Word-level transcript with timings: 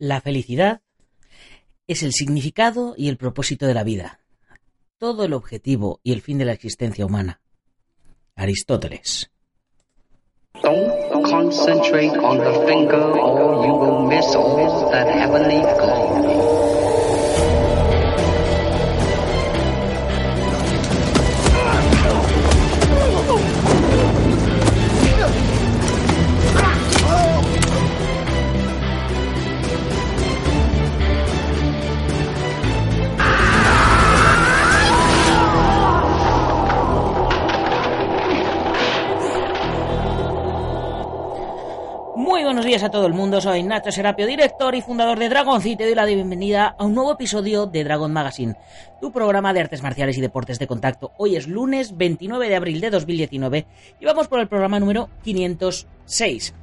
La 0.00 0.22
felicidad 0.22 0.80
es 1.86 2.02
el 2.02 2.12
significado 2.12 2.94
y 2.96 3.10
el 3.10 3.18
propósito 3.18 3.66
de 3.66 3.74
la 3.74 3.84
vida, 3.84 4.20
todo 4.96 5.26
el 5.26 5.34
objetivo 5.34 6.00
y 6.02 6.14
el 6.14 6.22
fin 6.22 6.38
de 6.38 6.46
la 6.46 6.54
existencia 6.54 7.04
humana. 7.04 7.42
Aristóteles. 8.34 9.30
Muy 42.40 42.46
buenos 42.46 42.64
días 42.64 42.82
a 42.82 42.90
todo 42.90 43.06
el 43.06 43.12
mundo, 43.12 43.38
soy 43.38 43.62
Nacho 43.62 43.92
Serapio, 43.92 44.26
director 44.26 44.74
y 44.74 44.80
fundador 44.80 45.18
de 45.18 45.28
Dragon 45.28 45.60
City 45.60 45.74
y 45.74 45.76
te 45.76 45.84
doy 45.84 45.94
la 45.94 46.06
bienvenida 46.06 46.74
a 46.78 46.86
un 46.86 46.94
nuevo 46.94 47.12
episodio 47.12 47.66
de 47.66 47.84
Dragon 47.84 48.10
Magazine, 48.10 48.54
tu 48.98 49.12
programa 49.12 49.52
de 49.52 49.60
artes 49.60 49.82
marciales 49.82 50.16
y 50.16 50.22
deportes 50.22 50.58
de 50.58 50.66
contacto. 50.66 51.12
Hoy 51.18 51.36
es 51.36 51.46
lunes 51.46 51.98
29 51.98 52.48
de 52.48 52.56
abril 52.56 52.80
de 52.80 52.88
2019 52.88 53.66
y 54.00 54.04
vamos 54.06 54.26
por 54.26 54.40
el 54.40 54.48
programa 54.48 54.80
número 54.80 55.10
506. 55.22 56.54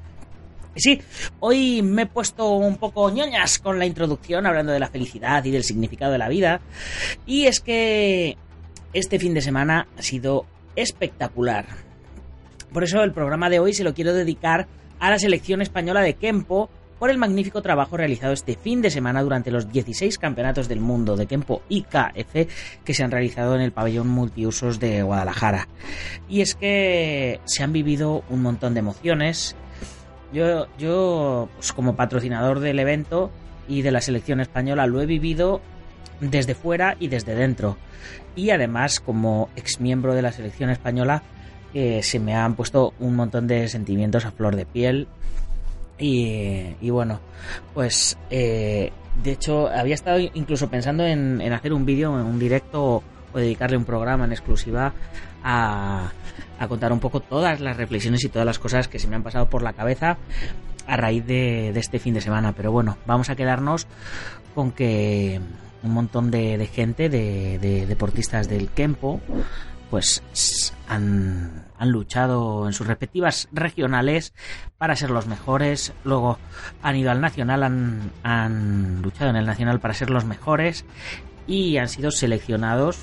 Y 0.73 0.79
sí, 0.81 1.01
hoy 1.41 1.83
me 1.83 2.01
he 2.01 2.07
puesto 2.07 2.53
un 2.53 2.77
poco 2.77 3.11
ñoñas 3.11 3.59
con 3.59 3.77
la 3.77 3.85
introducción 3.85 4.47
hablando 4.47 4.71
de 4.71 4.79
la 4.79 4.89
felicidad 4.89 5.45
y 5.45 5.51
del 5.51 5.63
significado 5.63 6.11
de 6.11 6.17
la 6.17 6.27
vida. 6.27 6.59
Y 7.27 7.45
es 7.45 7.59
que 7.59 8.35
este 8.93 9.19
fin 9.19 9.35
de 9.35 9.41
semana 9.41 9.87
ha 9.95 10.01
sido 10.01 10.47
espectacular. 10.75 11.67
Por 12.73 12.83
eso 12.83 13.03
el 13.03 13.13
programa 13.13 13.51
de 13.51 13.59
hoy 13.59 13.73
se 13.73 13.83
lo 13.83 13.93
quiero 13.93 14.15
dedicar 14.15 14.67
a 14.99 15.09
la 15.09 15.19
selección 15.19 15.61
española 15.61 16.01
de 16.01 16.15
Kempo 16.15 16.69
por 16.99 17.09
el 17.09 17.17
magnífico 17.17 17.61
trabajo 17.61 17.97
realizado 17.97 18.33
este 18.33 18.55
fin 18.55 18.81
de 18.81 18.89
semana 18.89 19.21
durante 19.21 19.51
los 19.51 19.71
16 19.71 20.17
campeonatos 20.17 20.67
del 20.67 20.79
mundo 20.79 21.15
de 21.15 21.27
Kempo 21.27 21.61
IKF 21.69 22.47
que 22.83 22.93
se 22.93 23.03
han 23.03 23.11
realizado 23.11 23.55
en 23.55 23.61
el 23.61 23.71
pabellón 23.71 24.07
multiusos 24.07 24.79
de 24.79 25.03
Guadalajara. 25.03 25.67
Y 26.27 26.41
es 26.41 26.55
que 26.55 27.39
se 27.45 27.63
han 27.63 27.73
vivido 27.73 28.23
un 28.29 28.41
montón 28.41 28.73
de 28.73 28.79
emociones. 28.79 29.55
Yo, 30.33 30.67
yo 30.77 31.49
pues 31.55 31.71
como 31.71 31.95
patrocinador 31.95 32.59
del 32.59 32.79
evento 32.79 33.31
y 33.67 33.81
de 33.81 33.91
la 33.91 34.01
selección 34.01 34.39
española 34.39 34.87
lo 34.87 35.01
he 35.01 35.05
vivido 35.05 35.61
desde 36.19 36.55
fuera 36.55 36.97
y 36.99 37.09
desde 37.09 37.35
dentro. 37.35 37.77
Y 38.35 38.49
además 38.49 38.99
como 38.99 39.49
exmiembro 39.55 40.15
de 40.15 40.23
la 40.23 40.31
selección 40.31 40.69
española 40.69 41.23
se 41.73 42.19
me 42.19 42.35
han 42.35 42.55
puesto 42.55 42.93
un 42.99 43.15
montón 43.15 43.47
de 43.47 43.67
sentimientos 43.67 44.25
a 44.25 44.31
flor 44.31 44.55
de 44.55 44.65
piel. 44.65 45.07
Y, 45.99 46.89
bueno, 46.89 47.19
pues 47.73 48.17
eh, 48.29 48.91
de 49.23 49.31
hecho 49.31 49.67
había 49.67 49.95
estado 49.95 50.19
incluso 50.19 50.69
pensando 50.69 51.05
en, 51.05 51.41
hacer 51.51 51.73
un 51.73 51.85
vídeo, 51.85 52.11
un 52.11 52.39
directo 52.39 53.03
o 53.33 53.39
dedicarle 53.39 53.77
un 53.77 53.85
programa 53.85 54.25
en 54.25 54.31
exclusiva 54.31 54.93
a, 55.43 56.11
contar 56.67 56.91
un 56.91 56.99
poco 56.99 57.19
todas 57.19 57.59
las 57.59 57.77
reflexiones 57.77 58.23
y 58.23 58.29
todas 58.29 58.45
las 58.45 58.59
cosas 58.59 58.87
que 58.87 58.99
se 58.99 59.07
me 59.07 59.15
han 59.15 59.23
pasado 59.23 59.49
por 59.49 59.61
la 59.61 59.73
cabeza 59.73 60.17
a 60.87 60.97
raíz 60.97 61.25
de, 61.25 61.69
este 61.69 61.99
fin 61.99 62.13
de 62.13 62.21
semana. 62.21 62.53
Pero 62.53 62.71
bueno, 62.71 62.97
vamos 63.05 63.29
a 63.29 63.35
quedarnos 63.35 63.87
con 64.53 64.71
que 64.71 65.39
un 65.83 65.91
montón 65.91 66.31
de, 66.31 66.69
gente, 66.71 67.09
de, 67.09 67.59
de, 67.59 67.85
deportistas 67.85 68.49
del 68.49 68.69
Kempo, 68.69 69.19
pues 69.89 70.21
han, 70.87 71.65
luchado 71.81 72.67
en 72.67 72.73
sus 72.73 72.87
respectivas 72.87 73.47
regionales 73.51 74.33
para 74.77 74.95
ser 74.95 75.09
los 75.09 75.27
mejores. 75.27 75.93
Luego 76.03 76.37
han 76.81 76.95
ido 76.95 77.11
al 77.11 77.21
nacional, 77.21 77.63
han, 77.63 78.11
han 78.23 79.01
luchado 79.01 79.29
en 79.29 79.35
el 79.35 79.45
nacional 79.45 79.79
para 79.79 79.93
ser 79.93 80.09
los 80.09 80.25
mejores 80.25 80.85
y 81.47 81.77
han 81.77 81.87
sido 81.87 82.11
seleccionados 82.11 82.99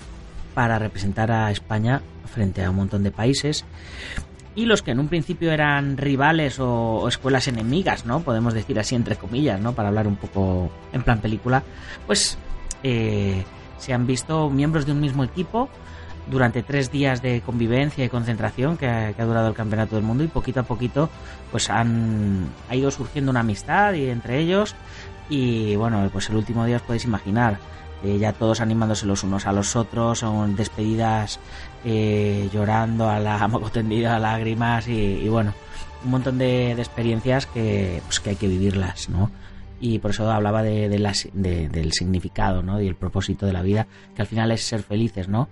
para 0.54 0.78
representar 0.78 1.32
a 1.32 1.50
España 1.50 2.02
frente 2.32 2.64
a 2.64 2.70
un 2.70 2.76
montón 2.76 3.02
de 3.02 3.10
países. 3.10 3.64
Y 4.56 4.66
los 4.66 4.82
que 4.82 4.92
en 4.92 5.00
un 5.00 5.08
principio 5.08 5.50
eran 5.50 5.96
rivales 5.96 6.60
o, 6.60 7.08
escuelas 7.08 7.48
enemigas, 7.48 8.06
¿no? 8.06 8.20
Podemos 8.20 8.54
decir 8.54 8.78
así 8.78 8.94
entre 8.94 9.16
comillas, 9.16 9.60
¿no? 9.60 9.72
Para 9.72 9.88
hablar 9.88 10.06
un 10.06 10.16
poco 10.16 10.70
en 10.92 11.02
plan 11.02 11.20
película, 11.20 11.64
pues 12.06 12.38
eh, 12.84 13.42
se 13.78 13.92
han 13.92 14.06
visto 14.06 14.50
miembros 14.50 14.86
de 14.86 14.92
un 14.92 15.00
mismo 15.00 15.24
equipo 15.24 15.68
durante 16.30 16.62
tres 16.62 16.90
días 16.90 17.22
de 17.22 17.40
convivencia 17.42 18.04
y 18.04 18.08
concentración 18.08 18.76
que 18.76 18.86
ha, 18.86 19.24
durado 19.24 19.48
el 19.48 19.54
campeonato 19.54 19.96
del 19.96 20.04
mundo 20.04 20.24
y 20.24 20.28
poquito 20.28 20.60
a 20.60 20.62
poquito 20.62 21.10
pues 21.50 21.70
han 21.70 22.48
ha 22.68 22.76
ido 22.76 22.90
surgiendo 22.90 23.30
una 23.30 23.40
amistad 23.40 23.94
entre 23.94 24.38
ellos 24.38 24.74
y 25.28 25.76
bueno 25.76 26.08
pues 26.12 26.28
el 26.30 26.36
último 26.36 26.64
día 26.64 26.76
os 26.76 26.82
podéis 26.82 27.04
imaginar 27.04 27.58
eh, 28.02 28.18
ya 28.18 28.32
todos 28.32 28.60
animándose 28.60 29.06
los 29.06 29.22
unos 29.22 29.46
a 29.46 29.52
los 29.52 29.76
otros 29.76 30.20
son 30.20 30.56
despedidas 30.56 31.40
eh, 31.84 32.48
llorando 32.52 33.08
a 33.08 33.18
la 33.18 33.46
moco 33.48 33.70
tendido 33.70 34.10
a 34.10 34.18
lágrimas 34.18 34.88
y, 34.88 35.28
bueno 35.28 35.52
un 36.04 36.10
montón 36.10 36.36
de, 36.38 36.72
experiencias 36.72 37.46
que 37.46 38.02
pues 38.04 38.20
que 38.20 38.30
hay 38.30 38.36
que 38.36 38.48
vivirlas 38.48 39.08
no 39.08 39.30
y 39.80 39.98
por 39.98 40.12
eso 40.12 40.30
hablaba 40.30 40.62
de, 40.62 40.88
de 40.88 41.68
del 41.68 41.92
significado 41.92 42.62
¿no? 42.62 42.80
y 42.80 42.86
el 42.86 42.94
propósito 42.94 43.44
de 43.44 43.52
la 43.52 43.62
vida 43.62 43.86
que 44.14 44.22
al 44.22 44.28
final 44.28 44.50
es 44.52 44.62
ser 44.62 44.82
felices 44.82 45.28
no 45.28 45.48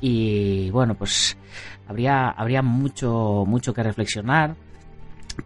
y 0.00 0.70
bueno, 0.70 0.94
pues 0.94 1.36
habría, 1.88 2.30
habría 2.30 2.62
mucho, 2.62 3.44
mucho 3.46 3.74
que 3.74 3.82
reflexionar. 3.82 4.56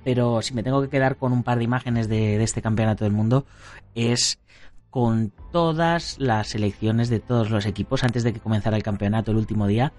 Pero 0.05 0.43
si 0.43 0.55
me 0.55 0.63
tengo 0.63 0.83
que 0.83 0.89
quedar 0.89 1.17
con 1.17 1.33
un 1.33 1.43
par 1.43 1.59
de 1.59 1.65
imágenes 1.65 2.09
de, 2.09 2.43
este 2.43 2.61
campeonato 2.61 3.05
del 3.05 3.13
mundo, 3.13 3.47
es 3.95 4.39
con 4.91 5.33
todas 5.53 6.19
las 6.19 6.49
selecciones 6.49 7.09
de 7.09 7.21
todos 7.21 7.51
los 7.51 7.67
equipos 7.67 8.05
antes 8.05 8.25
de 8.25 8.33
que 8.33 8.41
comenzara 8.41 8.77
el 8.77 8.83
campeonato 8.83 9.31
el 9.31 9.37
último 9.37 9.67
día, 9.67 9.93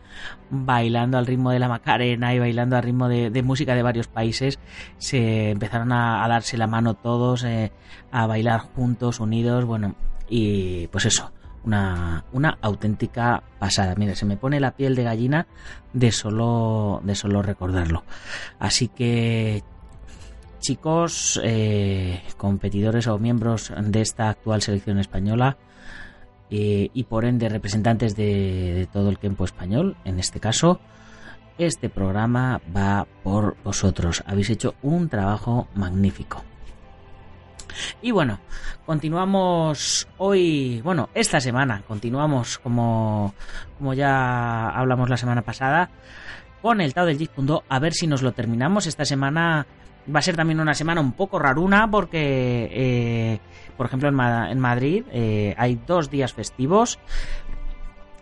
bailando 0.49 1.17
al 1.17 1.27
ritmo 1.27 1.51
de 1.51 1.59
la 1.59 1.67
Macarena 1.67 2.33
y 2.33 2.39
bailando 2.39 2.75
al 2.75 2.83
ritmo 2.83 3.07
de, 3.07 3.43
música 3.43 3.75
de 3.75 3.83
varios 3.83 4.07
países. 4.07 4.59
Se 4.97 5.51
empezaron 5.51 5.91
a, 5.91 6.27
darse 6.27 6.57
la 6.57 6.67
mano 6.67 6.95
todos, 6.95 7.43
eh, 7.43 7.71
a 8.11 8.27
bailar 8.27 8.59
juntos, 8.59 9.19
unidos, 9.19 9.65
bueno, 9.65 9.95
y 10.27 10.87
pues 10.87 11.05
eso, 11.05 11.31
una, 11.65 12.25
una 12.31 12.57
auténtica 12.61 13.43
pasada. 13.59 13.95
Mira, 13.97 14.15
se 14.15 14.25
me 14.25 14.37
pone 14.37 14.59
la 14.59 14.71
piel 14.71 14.95
de 14.95 15.03
gallina 15.03 15.47
de 15.93 16.11
solo, 16.11 17.01
de 17.03 17.15
solo 17.15 17.41
recordarlo. 17.41 18.03
Así 18.59 18.87
que, 18.87 19.63
chicos, 20.59 21.39
eh, 21.43 22.21
competidores 22.37 23.07
o 23.07 23.17
miembros 23.19 23.71
de 23.77 24.01
esta 24.01 24.29
actual 24.29 24.61
selección 24.61 24.99
española 24.99 25.57
eh, 26.49 26.89
y 26.93 27.03
por 27.03 27.25
ende 27.25 27.49
representantes 27.49 28.15
de, 28.15 28.73
de 28.73 28.85
todo 28.87 29.09
el 29.09 29.19
tiempo 29.19 29.45
español, 29.45 29.95
en 30.05 30.19
este 30.19 30.39
caso, 30.39 30.79
este 31.57 31.89
programa 31.89 32.61
va 32.75 33.05
por 33.23 33.57
vosotros. 33.63 34.23
Habéis 34.25 34.49
hecho 34.49 34.75
un 34.81 35.09
trabajo 35.09 35.67
magnífico. 35.75 36.43
Y 38.01 38.11
bueno, 38.11 38.39
continuamos 38.85 40.07
hoy, 40.17 40.81
bueno, 40.81 41.09
esta 41.13 41.39
semana, 41.39 41.83
continuamos 41.87 42.57
como, 42.59 43.33
como 43.77 43.93
ya 43.93 44.69
hablamos 44.69 45.09
la 45.09 45.17
semana 45.17 45.41
pasada, 45.41 45.89
con 46.61 46.81
el 46.81 46.93
Tao 46.93 47.05
del 47.05 47.17
Jitkundo, 47.17 47.63
a 47.69 47.79
ver 47.79 47.93
si 47.93 48.07
nos 48.07 48.21
lo 48.21 48.31
terminamos. 48.31 48.87
Esta 48.87 49.05
semana 49.05 49.65
va 50.13 50.19
a 50.19 50.23
ser 50.23 50.35
también 50.35 50.59
una 50.59 50.73
semana 50.73 51.01
un 51.01 51.13
poco 51.13 51.39
raruna 51.39 51.89
porque, 51.89 52.69
eh, 52.71 53.39
por 53.77 53.85
ejemplo, 53.85 54.09
en, 54.09 54.19
en 54.19 54.59
Madrid 54.59 55.03
eh, 55.11 55.55
hay 55.57 55.79
dos 55.87 56.09
días 56.09 56.33
festivos. 56.33 56.99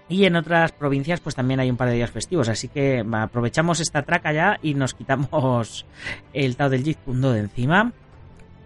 Y 0.09 0.23
en 0.23 0.37
otras 0.37 0.71
provincias 0.71 1.19
pues 1.19 1.35
también 1.35 1.59
hay 1.59 1.69
un 1.69 1.75
par 1.75 1.89
de 1.89 1.95
días 1.95 2.11
festivos, 2.11 2.47
así 2.47 2.69
que 2.69 3.05
aprovechamos 3.11 3.81
esta 3.81 4.03
traca 4.03 4.31
ya 4.31 4.57
y 4.61 4.73
nos 4.73 4.93
quitamos 4.93 5.85
el 6.33 6.55
Tao 6.55 6.69
del 6.69 6.83
Jitkundo 6.83 7.33
de 7.33 7.41
encima. 7.41 7.91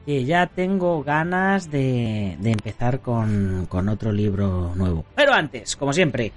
Que 0.05 0.25
ya 0.25 0.47
tengo 0.47 1.03
ganas 1.03 1.69
de, 1.69 2.37
de 2.39 2.51
empezar 2.51 3.01
con, 3.01 3.65
con 3.69 3.89
otro 3.89 4.11
libro 4.11 4.73
nuevo. 4.75 5.05
Pero 5.15 5.33
antes, 5.33 5.75
como 5.75 5.93
siempre, 5.93 6.31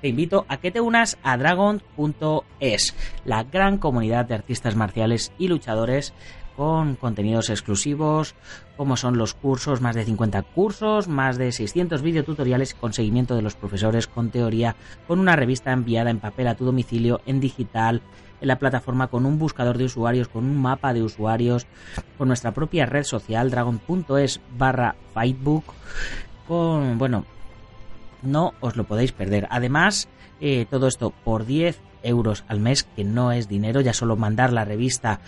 te 0.00 0.08
invito 0.08 0.44
a 0.48 0.58
que 0.58 0.70
te 0.70 0.80
unas 0.80 1.16
a 1.22 1.36
dragon.es, 1.36 2.94
la 3.24 3.44
gran 3.44 3.78
comunidad 3.78 4.26
de 4.26 4.34
artistas 4.34 4.76
marciales 4.76 5.32
y 5.38 5.48
luchadores 5.48 6.12
con 6.56 6.94
contenidos 6.96 7.50
exclusivos, 7.50 8.34
como 8.76 8.96
son 8.96 9.18
los 9.18 9.34
cursos, 9.34 9.80
más 9.80 9.94
de 9.94 10.04
50 10.04 10.42
cursos, 10.42 11.08
más 11.08 11.38
de 11.38 11.52
600 11.52 12.02
videotutoriales 12.02 12.74
con 12.74 12.92
seguimiento 12.92 13.34
de 13.34 13.42
los 13.42 13.54
profesores, 13.54 14.06
con 14.06 14.30
teoría, 14.30 14.76
con 15.06 15.18
una 15.18 15.36
revista 15.36 15.72
enviada 15.72 16.10
en 16.10 16.20
papel 16.20 16.48
a 16.48 16.54
tu 16.54 16.64
domicilio, 16.64 17.20
en 17.26 17.40
digital, 17.40 18.02
la 18.44 18.58
plataforma 18.58 19.08
con 19.08 19.26
un 19.26 19.38
buscador 19.38 19.78
de 19.78 19.84
usuarios, 19.84 20.28
con 20.28 20.44
un 20.44 20.60
mapa 20.60 20.92
de 20.92 21.02
usuarios, 21.02 21.66
con 22.18 22.28
nuestra 22.28 22.52
propia 22.52 22.86
red 22.86 23.04
social, 23.04 23.50
dragon.es 23.50 24.40
barra 24.56 24.94
fightbook, 25.12 25.64
con, 26.46 26.98
bueno, 26.98 27.24
no 28.22 28.54
os 28.60 28.76
lo 28.76 28.84
podéis 28.84 29.12
perder. 29.12 29.46
Además, 29.50 30.08
eh, 30.40 30.66
todo 30.70 30.88
esto 30.88 31.12
por 31.24 31.46
10 31.46 31.80
euros 32.02 32.44
al 32.48 32.60
mes, 32.60 32.84
que 32.84 33.04
no 33.04 33.32
es 33.32 33.48
dinero, 33.48 33.80
ya 33.80 33.92
solo 33.92 34.16
mandar 34.16 34.52
la 34.52 34.64
revista 34.64 35.20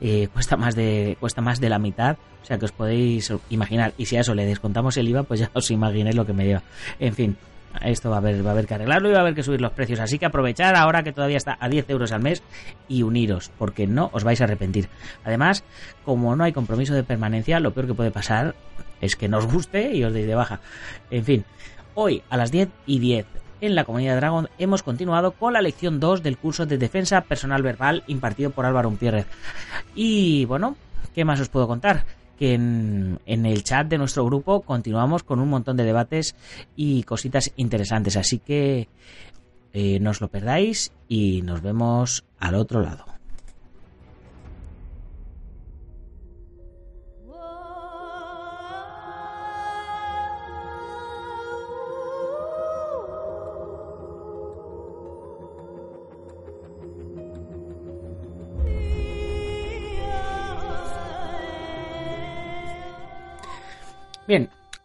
eh, 0.00 0.28
cuesta, 0.32 0.56
más 0.56 0.74
de, 0.74 1.16
cuesta 1.20 1.40
más 1.40 1.60
de 1.60 1.68
la 1.68 1.78
mitad, 1.78 2.16
o 2.42 2.46
sea 2.46 2.58
que 2.58 2.64
os 2.64 2.72
podéis 2.72 3.32
imaginar, 3.50 3.94
y 3.96 4.06
si 4.06 4.16
a 4.16 4.20
eso 4.20 4.34
le 4.34 4.44
descontamos 4.44 4.96
el 4.96 5.08
IVA, 5.08 5.22
pues 5.22 5.40
ya 5.40 5.50
os 5.54 5.70
imaginéis 5.70 6.16
lo 6.16 6.26
que 6.26 6.32
me 6.32 6.44
lleva. 6.44 6.62
En 6.98 7.14
fin, 7.14 7.36
esto 7.82 8.10
va 8.10 8.16
a 8.16 8.18
haber, 8.18 8.44
va 8.44 8.50
a 8.50 8.52
haber 8.52 8.66
que 8.66 8.74
arreglarlo 8.74 9.08
y 9.08 9.12
va 9.12 9.18
a 9.18 9.20
haber 9.22 9.34
que 9.34 9.42
subir 9.42 9.60
los 9.60 9.72
precios, 9.72 10.00
así 10.00 10.18
que 10.18 10.26
aprovechar 10.26 10.76
ahora 10.76 11.02
que 11.02 11.12
todavía 11.12 11.36
está 11.36 11.56
a 11.60 11.68
10 11.68 11.90
euros 11.90 12.12
al 12.12 12.22
mes 12.22 12.42
y 12.88 13.02
uniros, 13.02 13.50
porque 13.58 13.86
no 13.86 14.10
os 14.12 14.24
vais 14.24 14.40
a 14.40 14.44
arrepentir. 14.44 14.88
Además, 15.24 15.64
como 16.04 16.36
no 16.36 16.44
hay 16.44 16.52
compromiso 16.52 16.94
de 16.94 17.04
permanencia, 17.04 17.60
lo 17.60 17.72
peor 17.72 17.86
que 17.86 17.94
puede 17.94 18.10
pasar 18.10 18.54
es 19.00 19.16
que 19.16 19.28
nos 19.28 19.46
guste 19.46 19.94
y 19.94 20.04
os 20.04 20.12
deis 20.12 20.26
de 20.26 20.34
baja. 20.34 20.60
En 21.10 21.24
fin, 21.24 21.44
hoy 21.94 22.22
a 22.30 22.36
las 22.36 22.50
10 22.50 22.68
y 22.86 22.98
10 22.98 23.26
en 23.60 23.74
la 23.74 23.84
comunidad 23.84 24.16
Dragon 24.16 24.48
hemos 24.58 24.82
continuado 24.82 25.32
con 25.32 25.52
la 25.52 25.62
lección 25.62 26.00
2 26.00 26.22
del 26.22 26.38
curso 26.38 26.66
de 26.66 26.78
defensa 26.78 27.22
personal 27.22 27.62
verbal 27.62 28.04
impartido 28.06 28.50
por 28.50 28.66
Álvaro 28.66 28.88
Umpierrez. 28.88 29.26
Y 29.94 30.44
bueno, 30.44 30.76
¿qué 31.14 31.24
más 31.24 31.40
os 31.40 31.48
puedo 31.48 31.66
contar? 31.66 32.04
Que 32.44 32.52
en, 32.52 33.18
el 33.24 33.64
chat 33.64 33.88
de 33.88 33.96
nuestro 33.96 34.26
grupo 34.26 34.60
continuamos 34.60 35.22
con 35.22 35.40
un 35.40 35.48
montón 35.48 35.78
de 35.78 35.84
debates 35.84 36.36
y 36.76 37.02
cositas 37.04 37.50
interesantes. 37.56 38.18
Así 38.18 38.38
que 38.38 38.88
eh, 39.72 39.98
no 39.98 40.10
os 40.10 40.20
lo 40.20 40.28
perdáis 40.28 40.92
y 41.08 41.40
nos 41.40 41.62
vemos 41.62 42.26
al 42.38 42.56
otro 42.56 42.82
lado. 42.82 43.13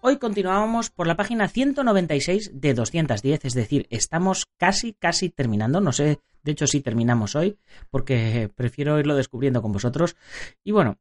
Hoy 0.01 0.17
continuamos 0.17 0.89
por 0.89 1.07
la 1.07 1.15
página 1.15 1.47
196 1.47 2.51
de 2.53 2.73
210, 2.73 3.45
es 3.45 3.53
decir, 3.53 3.87
estamos 3.89 4.45
casi, 4.57 4.93
casi 4.93 5.29
terminando, 5.29 5.81
no 5.81 5.91
sé, 5.91 6.19
de 6.43 6.51
hecho 6.51 6.67
sí 6.67 6.81
terminamos 6.81 7.35
hoy, 7.35 7.57
porque 7.89 8.49
prefiero 8.55 8.99
irlo 8.99 9.15
descubriendo 9.15 9.61
con 9.61 9.71
vosotros. 9.71 10.15
Y 10.63 10.71
bueno, 10.71 10.97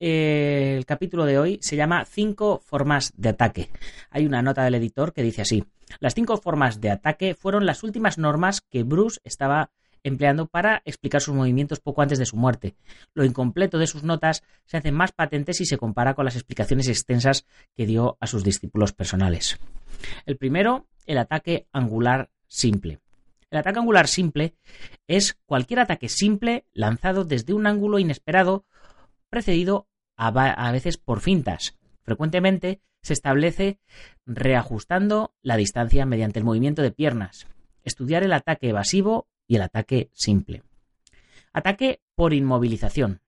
eh, 0.00 0.74
el 0.76 0.86
capítulo 0.86 1.24
de 1.24 1.38
hoy 1.38 1.58
se 1.62 1.76
llama 1.76 2.04
5 2.04 2.60
formas 2.64 3.12
de 3.16 3.30
ataque. 3.30 3.70
Hay 4.10 4.26
una 4.26 4.42
nota 4.42 4.64
del 4.64 4.74
editor 4.76 5.12
que 5.12 5.22
dice 5.22 5.42
así, 5.42 5.64
las 6.00 6.14
cinco 6.14 6.36
formas 6.36 6.80
de 6.80 6.90
ataque 6.90 7.34
fueron 7.34 7.66
las 7.66 7.82
últimas 7.82 8.18
normas 8.18 8.60
que 8.60 8.82
Bruce 8.82 9.20
estaba 9.24 9.70
empleando 10.02 10.46
para 10.46 10.82
explicar 10.84 11.20
sus 11.20 11.34
movimientos 11.34 11.80
poco 11.80 12.02
antes 12.02 12.18
de 12.18 12.26
su 12.26 12.36
muerte. 12.36 12.74
Lo 13.14 13.24
incompleto 13.24 13.78
de 13.78 13.86
sus 13.86 14.02
notas 14.02 14.42
se 14.64 14.76
hace 14.76 14.92
más 14.92 15.12
patente 15.12 15.54
si 15.54 15.64
se 15.64 15.78
compara 15.78 16.14
con 16.14 16.24
las 16.24 16.36
explicaciones 16.36 16.88
extensas 16.88 17.46
que 17.74 17.86
dio 17.86 18.16
a 18.20 18.26
sus 18.26 18.44
discípulos 18.44 18.92
personales. 18.92 19.58
El 20.26 20.36
primero, 20.36 20.86
el 21.06 21.18
ataque 21.18 21.66
angular 21.72 22.30
simple. 22.46 23.00
El 23.50 23.58
ataque 23.58 23.78
angular 23.78 24.08
simple 24.08 24.54
es 25.06 25.38
cualquier 25.46 25.80
ataque 25.80 26.08
simple 26.08 26.66
lanzado 26.74 27.24
desde 27.24 27.54
un 27.54 27.66
ángulo 27.66 27.98
inesperado 27.98 28.66
precedido 29.30 29.88
a, 30.16 30.72
veces 30.72 30.98
por 30.98 31.20
fintas. 31.20 31.76
Frecuentemente 32.02 32.80
se 33.02 33.12
establece 33.12 33.78
reajustando 34.26 35.34
la 35.42 35.56
distancia 35.56 36.04
mediante 36.04 36.38
el 36.40 36.44
movimiento 36.44 36.82
de 36.82 36.90
piernas. 36.90 37.46
Estudiar 37.84 38.24
el 38.24 38.32
ataque 38.32 38.68
evasivo 38.68 39.28
y 39.48 39.56
el 39.56 39.62
ataque 39.62 40.10
simple. 40.12 40.62
Ataque 41.52 42.00
por 42.14 42.34
inmovilización. 42.34 43.20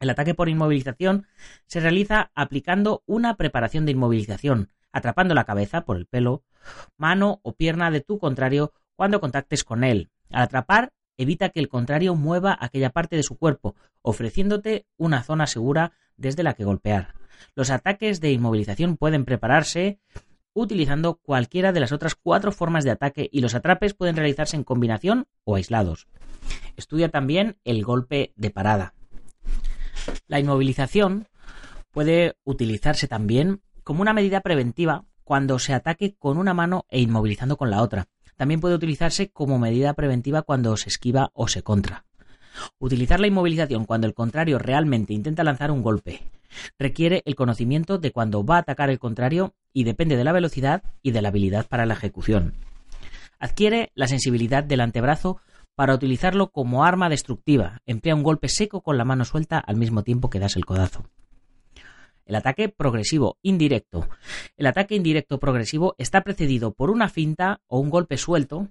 El 0.00 0.10
ataque 0.10 0.34
por 0.34 0.48
inmovilización 0.48 1.26
se 1.66 1.80
realiza 1.80 2.30
aplicando 2.34 3.02
una 3.06 3.36
preparación 3.36 3.86
de 3.86 3.92
inmovilización, 3.92 4.70
atrapando 4.92 5.34
la 5.34 5.44
cabeza 5.44 5.82
por 5.82 5.96
el 5.96 6.06
pelo, 6.06 6.42
mano 6.98 7.40
o 7.42 7.54
pierna 7.54 7.90
de 7.90 8.00
tu 8.00 8.18
contrario 8.18 8.72
cuando 8.96 9.20
contactes 9.20 9.64
con 9.64 9.84
él. 9.84 10.10
Al 10.30 10.42
atrapar, 10.42 10.92
evita 11.16 11.50
que 11.50 11.60
el 11.60 11.68
contrario 11.68 12.14
mueva 12.14 12.56
aquella 12.60 12.90
parte 12.90 13.16
de 13.16 13.22
su 13.22 13.36
cuerpo, 13.38 13.74
ofreciéndote 14.02 14.86
una 14.96 15.22
zona 15.22 15.46
segura 15.46 15.92
desde 16.16 16.42
la 16.42 16.54
que 16.54 16.64
golpear. 16.64 17.14
Los 17.54 17.70
ataques 17.70 18.20
de 18.20 18.32
inmovilización 18.32 18.96
pueden 18.96 19.24
prepararse 19.24 20.00
utilizando 20.60 21.14
cualquiera 21.14 21.72
de 21.72 21.80
las 21.80 21.92
otras 21.92 22.14
cuatro 22.14 22.52
formas 22.52 22.84
de 22.84 22.90
ataque 22.90 23.28
y 23.32 23.40
los 23.40 23.54
atrapes 23.54 23.94
pueden 23.94 24.16
realizarse 24.16 24.56
en 24.56 24.64
combinación 24.64 25.26
o 25.44 25.56
aislados. 25.56 26.06
Estudia 26.76 27.08
también 27.08 27.58
el 27.64 27.84
golpe 27.84 28.32
de 28.36 28.50
parada. 28.50 28.94
La 30.26 30.40
inmovilización 30.40 31.28
puede 31.90 32.36
utilizarse 32.44 33.08
también 33.08 33.62
como 33.84 34.02
una 34.02 34.12
medida 34.12 34.40
preventiva 34.40 35.04
cuando 35.24 35.58
se 35.58 35.74
ataque 35.74 36.14
con 36.18 36.38
una 36.38 36.54
mano 36.54 36.86
e 36.88 37.00
inmovilizando 37.00 37.56
con 37.56 37.70
la 37.70 37.82
otra. 37.82 38.08
También 38.36 38.60
puede 38.60 38.74
utilizarse 38.74 39.30
como 39.30 39.58
medida 39.58 39.94
preventiva 39.94 40.42
cuando 40.42 40.76
se 40.76 40.88
esquiva 40.88 41.30
o 41.34 41.48
se 41.48 41.62
contra. 41.62 42.06
Utilizar 42.78 43.20
la 43.20 43.26
inmovilización 43.26 43.84
cuando 43.84 44.06
el 44.06 44.14
contrario 44.14 44.58
realmente 44.58 45.12
intenta 45.12 45.44
lanzar 45.44 45.70
un 45.70 45.82
golpe 45.82 46.20
Requiere 46.78 47.22
el 47.24 47.34
conocimiento 47.34 47.98
de 47.98 48.12
cuándo 48.12 48.44
va 48.44 48.56
a 48.56 48.60
atacar 48.60 48.90
el 48.90 48.98
contrario 48.98 49.54
y 49.72 49.84
depende 49.84 50.16
de 50.16 50.24
la 50.24 50.32
velocidad 50.32 50.82
y 51.02 51.12
de 51.12 51.22
la 51.22 51.28
habilidad 51.28 51.66
para 51.68 51.86
la 51.86 51.94
ejecución. 51.94 52.54
Adquiere 53.38 53.92
la 53.94 54.06
sensibilidad 54.06 54.64
del 54.64 54.80
antebrazo 54.80 55.40
para 55.74 55.94
utilizarlo 55.94 56.50
como 56.50 56.84
arma 56.84 57.08
destructiva. 57.08 57.80
Emplea 57.86 58.14
un 58.14 58.22
golpe 58.22 58.48
seco 58.48 58.82
con 58.82 58.98
la 58.98 59.04
mano 59.04 59.24
suelta 59.24 59.58
al 59.58 59.76
mismo 59.76 60.02
tiempo 60.02 60.28
que 60.28 60.38
das 60.38 60.56
el 60.56 60.66
codazo. 60.66 61.06
El 62.26 62.36
ataque 62.36 62.68
progresivo 62.68 63.38
indirecto. 63.42 64.08
El 64.56 64.66
ataque 64.66 64.94
indirecto 64.94 65.40
progresivo 65.40 65.94
está 65.98 66.20
precedido 66.20 66.72
por 66.72 66.90
una 66.90 67.08
finta 67.08 67.60
o 67.66 67.80
un 67.80 67.90
golpe 67.90 68.18
suelto 68.18 68.68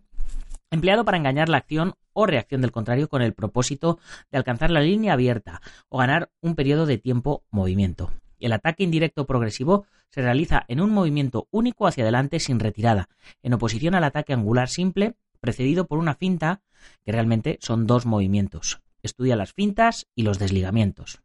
empleado 0.71 1.05
para 1.05 1.17
engañar 1.17 1.49
la 1.49 1.57
acción 1.57 1.95
o 2.13 2.25
reacción 2.25 2.61
del 2.61 2.71
contrario 2.71 3.09
con 3.09 3.21
el 3.21 3.33
propósito 3.33 3.99
de 4.31 4.37
alcanzar 4.37 4.71
la 4.71 4.81
línea 4.81 5.13
abierta 5.13 5.61
o 5.89 5.97
ganar 5.97 6.31
un 6.41 6.55
periodo 6.55 6.85
de 6.85 6.97
tiempo 6.97 7.43
movimiento. 7.49 8.11
El 8.39 8.53
ataque 8.53 8.83
indirecto 8.83 9.25
progresivo 9.25 9.85
se 10.09 10.21
realiza 10.21 10.63
en 10.67 10.81
un 10.81 10.91
movimiento 10.91 11.47
único 11.51 11.87
hacia 11.87 12.03
adelante 12.03 12.39
sin 12.39 12.59
retirada, 12.59 13.09
en 13.43 13.53
oposición 13.53 13.95
al 13.95 14.03
ataque 14.03 14.33
angular 14.33 14.69
simple 14.69 15.15
precedido 15.39 15.87
por 15.87 15.99
una 15.99 16.15
finta, 16.15 16.61
que 17.05 17.11
realmente 17.11 17.57
son 17.61 17.87
dos 17.87 18.05
movimientos. 18.05 18.81
Estudia 19.01 19.35
las 19.35 19.53
fintas 19.53 20.07
y 20.15 20.23
los 20.23 20.39
desligamientos. 20.39 21.21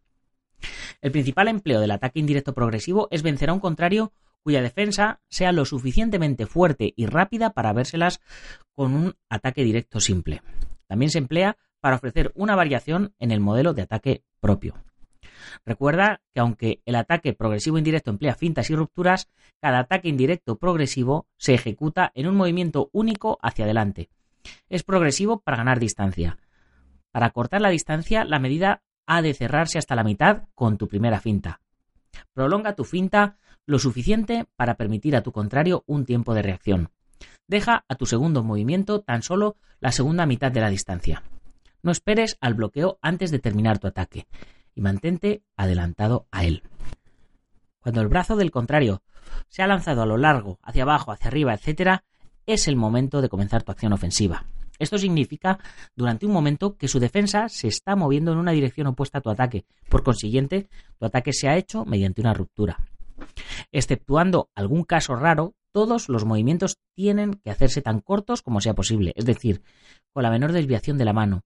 El 1.02 1.12
principal 1.12 1.48
empleo 1.48 1.80
del 1.80 1.90
ataque 1.90 2.20
indirecto 2.20 2.54
progresivo 2.54 3.08
es 3.10 3.22
vencer 3.22 3.50
a 3.50 3.52
un 3.52 3.60
contrario 3.60 4.12
cuya 4.44 4.60
defensa 4.62 5.20
sea 5.28 5.50
lo 5.52 5.64
suficientemente 5.64 6.46
fuerte 6.46 6.92
y 6.94 7.06
rápida 7.06 7.50
para 7.50 7.72
vérselas 7.72 8.20
con 8.74 8.94
un 8.94 9.16
ataque 9.28 9.64
directo 9.64 9.98
simple. 10.00 10.42
También 10.86 11.10
se 11.10 11.18
emplea 11.18 11.56
para 11.80 11.96
ofrecer 11.96 12.30
una 12.34 12.54
variación 12.54 13.14
en 13.18 13.30
el 13.30 13.40
modelo 13.40 13.72
de 13.72 13.82
ataque 13.82 14.22
propio. 14.40 14.74
Recuerda 15.64 16.20
que 16.32 16.40
aunque 16.40 16.82
el 16.84 16.94
ataque 16.94 17.32
progresivo 17.32 17.78
indirecto 17.78 18.10
emplea 18.10 18.34
fintas 18.34 18.68
y 18.70 18.76
rupturas, 18.76 19.28
cada 19.60 19.78
ataque 19.78 20.08
indirecto 20.08 20.58
progresivo 20.58 21.26
se 21.38 21.54
ejecuta 21.54 22.12
en 22.14 22.26
un 22.26 22.36
movimiento 22.36 22.90
único 22.92 23.38
hacia 23.42 23.64
adelante. 23.64 24.10
Es 24.68 24.82
progresivo 24.82 25.40
para 25.40 25.56
ganar 25.56 25.80
distancia. 25.80 26.38
Para 27.10 27.30
cortar 27.30 27.62
la 27.62 27.70
distancia, 27.70 28.24
la 28.24 28.38
medida 28.38 28.82
ha 29.06 29.22
de 29.22 29.32
cerrarse 29.32 29.78
hasta 29.78 29.94
la 29.94 30.04
mitad 30.04 30.44
con 30.54 30.76
tu 30.76 30.88
primera 30.88 31.20
finta. 31.20 31.60
Prolonga 32.32 32.74
tu 32.74 32.84
finta 32.84 33.38
lo 33.66 33.78
suficiente 33.78 34.46
para 34.56 34.74
permitir 34.74 35.16
a 35.16 35.22
tu 35.22 35.32
contrario 35.32 35.84
un 35.86 36.04
tiempo 36.04 36.34
de 36.34 36.42
reacción. 36.42 36.90
Deja 37.46 37.84
a 37.88 37.94
tu 37.94 38.06
segundo 38.06 38.42
movimiento 38.42 39.00
tan 39.00 39.22
solo 39.22 39.56
la 39.80 39.92
segunda 39.92 40.26
mitad 40.26 40.50
de 40.52 40.60
la 40.60 40.70
distancia. 40.70 41.22
No 41.82 41.92
esperes 41.92 42.38
al 42.40 42.54
bloqueo 42.54 42.98
antes 43.02 43.30
de 43.30 43.38
terminar 43.38 43.78
tu 43.78 43.86
ataque. 43.86 44.26
y 44.76 44.80
mantente 44.80 45.44
adelantado 45.56 46.26
a 46.32 46.44
él. 46.44 46.64
Cuando 47.78 48.00
el 48.00 48.08
brazo 48.08 48.34
del 48.34 48.50
contrario 48.50 49.02
se 49.48 49.62
ha 49.62 49.68
lanzado 49.68 50.02
a 50.02 50.06
lo 50.06 50.16
largo, 50.16 50.58
hacia 50.64 50.82
abajo, 50.82 51.12
hacia 51.12 51.28
arriba, 51.28 51.54
etc., 51.54 52.00
es 52.44 52.66
el 52.66 52.74
momento 52.74 53.22
de 53.22 53.28
comenzar 53.28 53.62
tu 53.62 53.70
acción 53.70 53.92
ofensiva. 53.92 54.46
Esto 54.78 54.98
significa, 54.98 55.60
durante 55.94 56.26
un 56.26 56.32
momento, 56.32 56.76
que 56.76 56.88
su 56.88 56.98
defensa 56.98 57.48
se 57.48 57.68
está 57.68 57.94
moviendo 57.94 58.32
en 58.32 58.38
una 58.38 58.50
dirección 58.50 58.88
opuesta 58.88 59.18
a 59.18 59.20
tu 59.20 59.30
ataque. 59.30 59.64
Por 59.88 60.02
consiguiente, 60.02 60.68
tu 60.98 61.06
ataque 61.06 61.32
se 61.32 61.48
ha 61.48 61.56
hecho 61.56 61.84
mediante 61.84 62.20
una 62.20 62.34
ruptura. 62.34 62.78
Exceptuando 63.72 64.50
algún 64.54 64.84
caso 64.84 65.16
raro, 65.16 65.54
todos 65.72 66.08
los 66.08 66.24
movimientos 66.24 66.78
tienen 66.94 67.34
que 67.34 67.50
hacerse 67.50 67.82
tan 67.82 68.00
cortos 68.00 68.42
como 68.42 68.60
sea 68.60 68.74
posible, 68.74 69.12
es 69.16 69.24
decir, 69.24 69.62
con 70.12 70.22
la 70.22 70.30
menor 70.30 70.52
desviación 70.52 70.98
de 70.98 71.04
la 71.04 71.12
mano, 71.12 71.42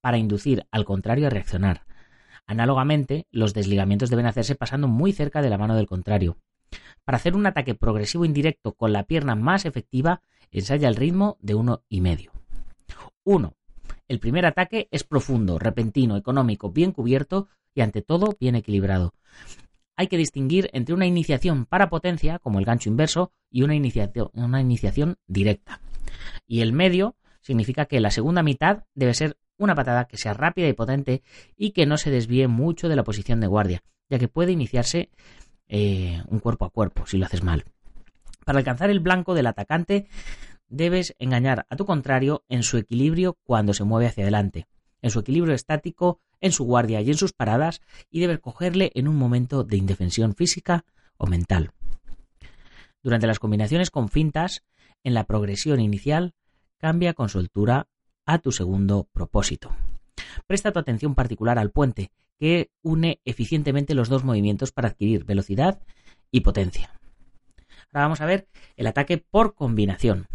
para 0.00 0.18
inducir 0.18 0.66
al 0.70 0.84
contrario 0.84 1.26
a 1.26 1.30
reaccionar. 1.30 1.84
Análogamente, 2.46 3.26
los 3.30 3.52
desligamientos 3.52 4.08
deben 4.08 4.26
hacerse 4.26 4.54
pasando 4.54 4.88
muy 4.88 5.12
cerca 5.12 5.42
de 5.42 5.50
la 5.50 5.58
mano 5.58 5.74
del 5.74 5.86
contrario. 5.86 6.38
Para 7.04 7.16
hacer 7.16 7.34
un 7.34 7.46
ataque 7.46 7.74
progresivo 7.74 8.24
indirecto 8.24 8.72
con 8.72 8.92
la 8.92 9.04
pierna 9.04 9.34
más 9.34 9.66
efectiva, 9.66 10.22
ensaya 10.50 10.88
el 10.88 10.96
ritmo 10.96 11.36
de 11.40 11.54
uno 11.54 11.82
y 11.88 12.00
medio. 12.00 12.32
1. 13.24 13.52
El 14.08 14.20
primer 14.20 14.46
ataque 14.46 14.88
es 14.90 15.04
profundo, 15.04 15.58
repentino, 15.58 16.16
económico, 16.16 16.70
bien 16.70 16.92
cubierto 16.92 17.48
y 17.74 17.80
ante 17.80 18.02
todo 18.02 18.36
bien 18.38 18.54
equilibrado. 18.54 19.12
Hay 19.96 20.08
que 20.08 20.18
distinguir 20.18 20.68
entre 20.72 20.94
una 20.94 21.06
iniciación 21.06 21.64
para 21.64 21.88
potencia, 21.88 22.38
como 22.38 22.58
el 22.58 22.64
gancho 22.64 22.90
inverso, 22.90 23.32
y 23.50 23.62
una 23.62 23.74
iniciación, 23.74 25.16
directa. 25.26 25.80
Y 26.46 26.60
el 26.60 26.72
medio 26.72 27.16
significa 27.40 27.86
que 27.86 28.00
la 28.00 28.10
segunda 28.10 28.42
mitad 28.42 28.84
debe 28.94 29.14
ser 29.14 29.38
una 29.58 29.74
patada 29.74 30.06
que 30.06 30.18
sea 30.18 30.34
rápida 30.34 30.68
y 30.68 30.74
potente 30.74 31.22
y 31.56 31.70
que 31.70 31.86
no 31.86 31.96
se 31.96 32.10
desvíe 32.10 32.46
mucho 32.46 32.88
de 32.88 32.96
la 32.96 33.04
posición 33.04 33.40
de 33.40 33.46
guardia, 33.46 33.82
ya 34.10 34.18
que 34.18 34.28
puede 34.28 34.52
iniciarse 34.52 35.10
eh, 35.68 36.22
un 36.28 36.40
cuerpo 36.40 36.64
a 36.64 36.70
cuerpo 36.70 37.06
si 37.06 37.16
lo 37.16 37.26
haces 37.26 37.42
mal. 37.42 37.64
Para 38.44 38.58
alcanzar 38.58 38.90
el 38.90 39.00
blanco 39.00 39.34
del 39.34 39.46
atacante 39.46 40.06
debes 40.68 41.14
engañar 41.18 41.66
a 41.70 41.76
tu 41.76 41.86
contrario 41.86 42.44
en 42.48 42.62
su 42.62 42.76
equilibrio 42.76 43.38
cuando 43.42 43.72
se 43.72 43.84
mueve 43.84 44.06
hacia 44.06 44.24
adelante, 44.24 44.66
en 45.02 45.10
su 45.10 45.20
equilibrio 45.20 45.54
estático, 45.54 46.20
en 46.40 46.52
su 46.52 46.64
guardia 46.64 47.00
y 47.00 47.10
en 47.10 47.16
sus 47.16 47.32
paradas, 47.32 47.80
y 48.10 48.20
debes 48.20 48.40
cogerle 48.40 48.92
en 48.94 49.08
un 49.08 49.16
momento 49.16 49.64
de 49.64 49.76
indefensión 49.76 50.34
física 50.34 50.84
o 51.16 51.26
mental. 51.26 51.72
Durante 53.02 53.26
las 53.26 53.38
combinaciones 53.38 53.90
con 53.90 54.08
fintas, 54.08 54.64
en 55.04 55.14
la 55.14 55.24
progresión 55.24 55.80
inicial, 55.80 56.34
cambia 56.78 57.14
con 57.14 57.28
soltura 57.28 57.88
a 58.26 58.38
tu 58.38 58.52
segundo 58.52 59.08
propósito. 59.12 59.74
Presta 60.46 60.72
tu 60.72 60.78
atención 60.78 61.14
particular 61.14 61.58
al 61.58 61.70
puente, 61.70 62.10
que 62.38 62.70
une 62.82 63.20
eficientemente 63.24 63.94
los 63.94 64.08
dos 64.08 64.24
movimientos 64.24 64.72
para 64.72 64.88
adquirir 64.88 65.24
velocidad 65.24 65.80
y 66.30 66.40
potencia. 66.40 66.90
Ahora 67.92 68.06
vamos 68.06 68.20
a 68.20 68.26
ver 68.26 68.48
el 68.76 68.86
ataque 68.86 69.18
por 69.18 69.54
combinación. 69.54 70.26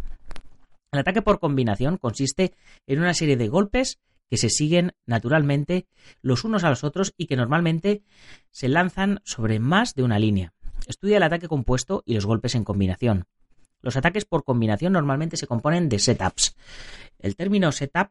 El 0.92 1.00
ataque 1.00 1.22
por 1.22 1.40
combinación 1.40 1.98
consiste 1.98 2.54
en 2.88 3.00
una 3.00 3.14
serie 3.14 3.38
de 3.38 3.48
golpes 3.48 4.00
que 4.32 4.38
se 4.38 4.50
siguen 4.50 4.94
naturalmente 5.06 5.88
los 6.22 6.46
unos 6.46 6.64
a 6.64 6.70
los 6.70 6.86
otros 6.86 7.14
y 7.18 7.26
que 7.26 7.36
normalmente 7.36 8.02
se 8.50 8.70
lanzan 8.70 9.20
sobre 9.26 9.60
más 9.60 9.94
de 9.94 10.04
una 10.04 10.20
línea. 10.20 10.54
Estudia 10.88 11.18
el 11.18 11.24
ataque 11.24 11.50
compuesto 11.50 12.02
y 12.06 12.14
los 12.14 12.26
golpes 12.26 12.56
en 12.56 12.64
combinación. 12.64 13.26
Los 13.82 13.98
ataques 13.98 14.24
por 14.24 14.46
combinación 14.46 14.94
normalmente 14.94 15.36
se 15.36 15.48
componen 15.48 15.90
de 15.90 16.00
setups. 16.00 16.56
El 17.20 17.36
término 17.36 17.74
setup 17.74 18.08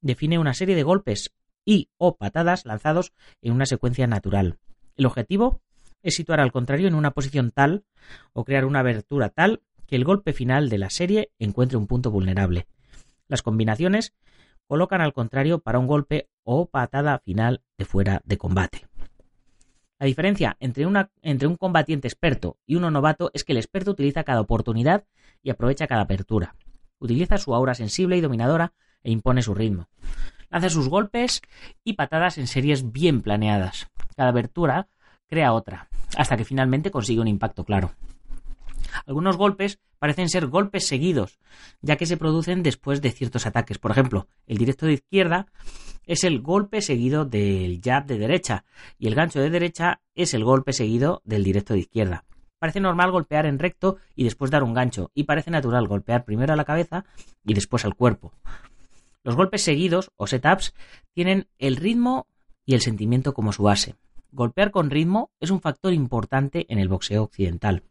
define 0.00 0.40
una 0.40 0.54
serie 0.54 0.74
de 0.74 0.82
golpes 0.82 1.30
y 1.64 1.88
o 1.98 2.16
patadas 2.16 2.66
lanzados 2.66 3.12
en 3.40 3.52
una 3.52 3.64
secuencia 3.64 4.08
natural. 4.08 4.58
El 4.96 5.06
objetivo 5.06 5.60
es 6.02 6.16
situar 6.16 6.40
al 6.40 6.50
contrario 6.50 6.88
en 6.88 6.96
una 6.96 7.12
posición 7.12 7.52
tal 7.52 7.84
o 8.32 8.44
crear 8.44 8.64
una 8.64 8.80
abertura 8.80 9.28
tal 9.28 9.62
que 9.86 9.94
el 9.94 10.04
golpe 10.04 10.32
final 10.32 10.68
de 10.68 10.78
la 10.78 10.90
serie 10.90 11.30
encuentre 11.38 11.78
un 11.78 11.86
punto 11.86 12.10
vulnerable. 12.10 12.66
Las 13.28 13.42
combinaciones 13.42 14.14
colocan 14.70 15.00
al 15.00 15.12
contrario 15.12 15.58
para 15.58 15.80
un 15.80 15.88
golpe 15.88 16.30
o 16.44 16.66
patada 16.66 17.18
final 17.18 17.64
de 17.76 17.84
fuera 17.84 18.22
de 18.24 18.38
combate. 18.38 18.86
La 19.98 20.06
diferencia 20.06 20.56
entre, 20.60 20.86
un 20.86 21.56
combatiente 21.56 22.06
experto 22.06 22.56
y 22.66 22.76
uno 22.76 22.88
novato 22.88 23.32
es 23.34 23.42
que 23.42 23.50
el 23.50 23.58
experto 23.58 23.90
utiliza 23.90 24.22
cada 24.22 24.40
oportunidad 24.40 25.06
y 25.42 25.50
aprovecha 25.50 25.88
cada 25.88 26.02
apertura. 26.02 26.54
Utiliza 27.00 27.36
su 27.36 27.52
aura 27.52 27.74
sensible 27.74 28.16
y 28.16 28.20
dominadora 28.20 28.72
e 29.02 29.10
impone 29.10 29.42
su 29.42 29.54
ritmo. 29.54 29.88
Lanza 30.50 30.70
sus 30.70 30.88
golpes 30.88 31.42
y 31.82 31.94
patadas 31.94 32.38
en 32.38 32.46
series 32.46 32.92
bien 32.92 33.22
planeadas. 33.22 33.88
Cada 34.14 34.28
abertura 34.28 34.86
crea 35.26 35.52
otra, 35.52 35.88
hasta 36.16 36.36
que 36.36 36.44
finalmente 36.44 36.92
consigue 36.92 37.20
un 37.20 37.26
impacto 37.26 37.64
claro. 37.64 37.90
Algunos 39.06 39.36
golpes 39.36 39.78
parecen 39.98 40.28
ser 40.28 40.46
golpes 40.46 40.86
seguidos, 40.86 41.38
ya 41.80 41.96
que 41.96 42.06
se 42.06 42.16
producen 42.16 42.62
después 42.62 43.02
de 43.02 43.10
ciertos 43.10 43.46
ataques. 43.46 43.78
Por 43.78 43.90
ejemplo, 43.90 44.26
el 44.46 44.58
directo 44.58 44.86
de 44.86 44.94
izquierda 44.94 45.46
es 46.06 46.24
el 46.24 46.40
golpe 46.40 46.80
seguido 46.80 47.24
del 47.24 47.80
jab 47.82 48.06
de 48.06 48.18
derecha 48.18 48.64
y 48.98 49.06
el 49.06 49.14
gancho 49.14 49.40
de 49.40 49.50
derecha 49.50 50.00
es 50.14 50.34
el 50.34 50.44
golpe 50.44 50.72
seguido 50.72 51.22
del 51.24 51.44
directo 51.44 51.74
de 51.74 51.80
izquierda. 51.80 52.24
Parece 52.58 52.80
normal 52.80 53.10
golpear 53.10 53.46
en 53.46 53.58
recto 53.58 53.96
y 54.14 54.24
después 54.24 54.50
dar 54.50 54.62
un 54.62 54.74
gancho, 54.74 55.10
y 55.14 55.24
parece 55.24 55.50
natural 55.50 55.88
golpear 55.88 56.24
primero 56.26 56.52
a 56.52 56.56
la 56.56 56.66
cabeza 56.66 57.06
y 57.42 57.54
después 57.54 57.86
al 57.86 57.94
cuerpo. 57.94 58.34
Los 59.24 59.34
golpes 59.34 59.62
seguidos 59.62 60.10
o 60.16 60.26
setups 60.26 60.74
tienen 61.14 61.46
el 61.58 61.76
ritmo 61.76 62.26
y 62.66 62.74
el 62.74 62.82
sentimiento 62.82 63.32
como 63.32 63.52
su 63.52 63.62
base. 63.62 63.94
Golpear 64.32 64.70
con 64.70 64.90
ritmo 64.90 65.30
es 65.40 65.50
un 65.50 65.60
factor 65.60 65.92
importante 65.92 66.66
en 66.68 66.78
el 66.78 66.88
boxeo 66.88 67.22
occidental. 67.22 67.82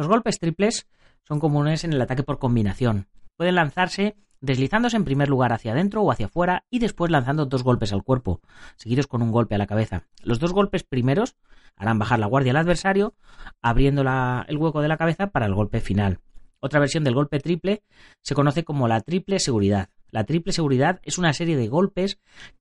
Los 0.00 0.08
golpes 0.08 0.38
triples 0.38 0.88
son 1.28 1.40
comunes 1.40 1.84
en 1.84 1.92
el 1.92 2.00
ataque 2.00 2.22
por 2.22 2.38
combinación. 2.38 3.06
Pueden 3.36 3.56
lanzarse 3.56 4.16
deslizándose 4.40 4.96
en 4.96 5.04
primer 5.04 5.28
lugar 5.28 5.52
hacia 5.52 5.72
adentro 5.72 6.00
o 6.00 6.10
hacia 6.10 6.24
afuera 6.24 6.64
y 6.70 6.78
después 6.78 7.10
lanzando 7.10 7.44
dos 7.44 7.62
golpes 7.62 7.92
al 7.92 8.02
cuerpo, 8.02 8.40
seguidos 8.76 9.06
con 9.06 9.20
un 9.20 9.30
golpe 9.30 9.56
a 9.56 9.58
la 9.58 9.66
cabeza. 9.66 10.04
Los 10.22 10.38
dos 10.38 10.54
golpes 10.54 10.84
primeros 10.84 11.36
harán 11.76 11.98
bajar 11.98 12.18
la 12.18 12.28
guardia 12.28 12.52
al 12.52 12.56
adversario, 12.56 13.12
abriendo 13.60 14.00
el 14.48 14.56
hueco 14.56 14.80
de 14.80 14.88
la 14.88 14.96
cabeza 14.96 15.26
para 15.26 15.44
el 15.44 15.54
golpe 15.54 15.80
final. 15.80 16.20
Otra 16.60 16.80
versión 16.80 17.04
del 17.04 17.14
golpe 17.14 17.38
triple 17.38 17.82
se 18.22 18.34
conoce 18.34 18.64
como 18.64 18.88
la 18.88 19.02
triple 19.02 19.38
seguridad. 19.38 19.90
La 20.08 20.24
triple 20.24 20.54
seguridad 20.54 21.00
es 21.02 21.18
una 21.18 21.34
serie 21.34 21.58
de 21.58 21.68
golpes 21.68 22.18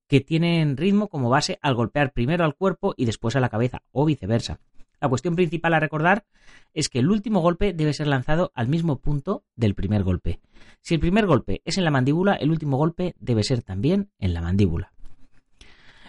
que 0.09 0.19
tienen 0.19 0.75
ritmo 0.75 1.07
como 1.07 1.29
base 1.29 1.57
al 1.61 1.75
golpear 1.75 2.11
primero 2.11 2.43
al 2.43 2.55
cuerpo 2.55 2.95
y 2.97 3.05
después 3.05 3.37
a 3.37 3.39
la 3.39 3.47
cabeza, 3.47 3.81
o 3.93 4.03
viceversa. 4.03 4.59
La 5.01 5.09
cuestión 5.09 5.35
principal 5.35 5.73
a 5.73 5.79
recordar 5.79 6.25
es 6.73 6.89
que 6.89 6.99
el 6.99 7.09
último 7.09 7.39
golpe 7.41 7.73
debe 7.73 7.93
ser 7.93 8.07
lanzado 8.07 8.51
al 8.53 8.67
mismo 8.67 8.99
punto 8.99 9.43
del 9.55 9.75
primer 9.75 10.03
golpe. 10.03 10.39
Si 10.81 10.93
el 10.93 10.99
primer 10.99 11.25
golpe 11.25 11.61
es 11.65 11.77
en 11.77 11.85
la 11.85 11.91
mandíbula, 11.91 12.35
el 12.35 12.51
último 12.51 12.77
golpe 12.77 13.15
debe 13.19 13.43
ser 13.43 13.63
también 13.63 14.11
en 14.19 14.33
la 14.33 14.41
mandíbula. 14.41 14.91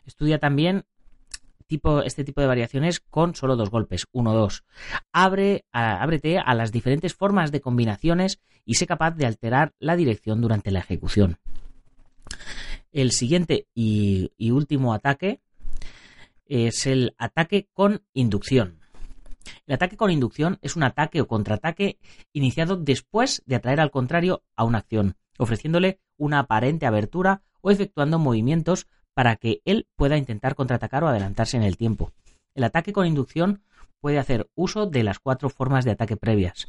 Estudia 0.06 0.38
también 0.38 0.84
este 2.04 2.24
tipo 2.24 2.40
de 2.40 2.46
variaciones 2.48 2.98
con 2.98 3.36
solo 3.36 3.54
dos 3.54 3.70
golpes, 3.70 4.08
uno, 4.10 4.34
dos. 4.34 4.64
Abre, 5.12 5.66
ábrete 5.70 6.38
a 6.38 6.54
las 6.54 6.72
diferentes 6.72 7.14
formas 7.14 7.52
de 7.52 7.60
combinaciones 7.60 8.40
y 8.64 8.74
sé 8.74 8.88
capaz 8.88 9.12
de 9.12 9.26
alterar 9.26 9.72
la 9.78 9.94
dirección 9.94 10.40
durante 10.40 10.72
la 10.72 10.80
ejecución. 10.80 11.38
El 12.90 13.12
siguiente 13.12 13.68
y 13.72 14.50
último 14.50 14.94
ataque 14.94 15.40
es 16.46 16.86
el 16.86 17.14
ataque 17.16 17.68
con 17.72 18.02
inducción. 18.12 18.79
El 19.66 19.74
ataque 19.74 19.96
con 19.96 20.10
inducción 20.10 20.58
es 20.62 20.76
un 20.76 20.82
ataque 20.82 21.20
o 21.20 21.26
contraataque 21.26 21.98
iniciado 22.32 22.76
después 22.76 23.42
de 23.46 23.56
atraer 23.56 23.80
al 23.80 23.90
contrario 23.90 24.42
a 24.56 24.64
una 24.64 24.78
acción, 24.78 25.16
ofreciéndole 25.38 26.00
una 26.16 26.40
aparente 26.40 26.86
abertura 26.86 27.42
o 27.60 27.70
efectuando 27.70 28.18
movimientos 28.18 28.86
para 29.14 29.36
que 29.36 29.60
él 29.64 29.86
pueda 29.96 30.16
intentar 30.16 30.54
contraatacar 30.54 31.04
o 31.04 31.08
adelantarse 31.08 31.56
en 31.56 31.62
el 31.62 31.76
tiempo. 31.76 32.12
El 32.54 32.64
ataque 32.64 32.92
con 32.92 33.06
inducción 33.06 33.62
puede 34.00 34.18
hacer 34.18 34.48
uso 34.54 34.86
de 34.86 35.02
las 35.04 35.18
cuatro 35.18 35.50
formas 35.50 35.84
de 35.84 35.92
ataque 35.92 36.16
previas. 36.16 36.68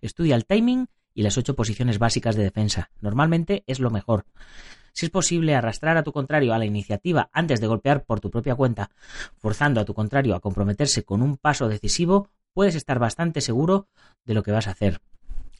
Estudia 0.00 0.36
el 0.36 0.46
timing 0.46 0.88
y 1.14 1.22
las 1.22 1.38
ocho 1.38 1.54
posiciones 1.54 1.98
básicas 1.98 2.36
de 2.36 2.42
defensa. 2.42 2.90
Normalmente 3.00 3.64
es 3.66 3.80
lo 3.80 3.90
mejor. 3.90 4.26
Si 4.94 5.06
es 5.06 5.10
posible 5.10 5.56
arrastrar 5.56 5.96
a 5.96 6.04
tu 6.04 6.12
contrario 6.12 6.54
a 6.54 6.58
la 6.58 6.66
iniciativa 6.66 7.28
antes 7.32 7.60
de 7.60 7.66
golpear 7.66 8.04
por 8.04 8.20
tu 8.20 8.30
propia 8.30 8.54
cuenta, 8.54 8.90
forzando 9.36 9.80
a 9.80 9.84
tu 9.84 9.92
contrario 9.92 10.36
a 10.36 10.40
comprometerse 10.40 11.04
con 11.04 11.20
un 11.20 11.36
paso 11.36 11.68
decisivo, 11.68 12.28
puedes 12.52 12.76
estar 12.76 13.00
bastante 13.00 13.40
seguro 13.40 13.88
de 14.24 14.34
lo 14.34 14.44
que 14.44 14.52
vas 14.52 14.68
a 14.68 14.70
hacer. 14.70 15.00